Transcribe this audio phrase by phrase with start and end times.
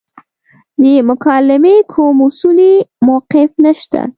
[0.81, 2.73] د مکالمې کوم اصولي
[3.07, 4.01] موقف نشته.